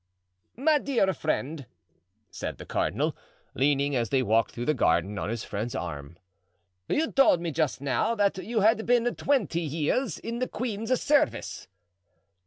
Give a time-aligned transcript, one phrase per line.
[0.57, 1.67] "My dear friend,"
[2.31, 3.15] said the cardinal,
[3.53, 6.17] leaning, as they walked through the garden, on his friend's arm,
[6.87, 11.67] "you told me just now that you had been twenty years in the queen's service."